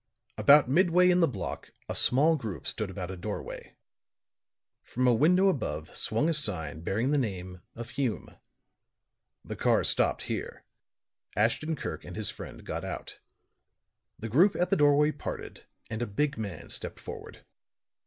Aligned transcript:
About 0.35 0.67
midway 0.67 1.11
in 1.11 1.19
the 1.19 1.27
block 1.27 1.73
a 1.87 1.93
small 1.93 2.35
group 2.35 2.65
stood 2.65 2.89
about 2.89 3.11
a 3.11 3.15
doorway; 3.15 3.75
from 4.81 5.05
a 5.05 5.13
window 5.13 5.47
above 5.47 5.95
swung 5.95 6.27
a 6.27 6.33
sign 6.33 6.79
bearing 6.81 7.11
the 7.11 7.19
name 7.19 7.61
of 7.75 7.91
Hume. 7.91 8.35
The 9.45 9.55
car 9.55 9.83
stopped 9.83 10.23
here; 10.23 10.65
Ashton 11.35 11.75
Kirk 11.75 12.03
and 12.03 12.15
his 12.15 12.31
friend 12.31 12.65
got 12.65 12.83
out; 12.83 13.19
the 14.17 14.27
group 14.27 14.55
at 14.55 14.71
the 14.71 14.75
doorway 14.75 15.11
parted 15.11 15.65
and 15.87 16.01
a 16.01 16.07
big 16.07 16.35
man 16.35 16.71
stepped 16.71 16.99
forward. 16.99 17.45